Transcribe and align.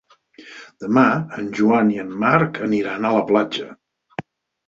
Demà 0.83 1.03
en 1.41 1.49
Joan 1.59 1.91
i 1.95 1.99
en 2.03 2.09
Marc 2.23 2.59
aniran 2.69 3.05
a 3.05 3.11
la 3.17 3.23
platja. 3.33 3.67